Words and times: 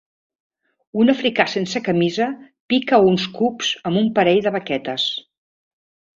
Un 1.03 1.11
africà 1.11 1.45
sense 1.51 1.81
camisa 1.87 2.29
pica 2.73 2.99
a 3.01 3.11
uns 3.11 3.27
cubs 3.37 3.71
amb 3.91 4.01
un 4.03 4.11
parell 4.19 4.43
de 4.49 4.57
baquetes. 4.59 5.07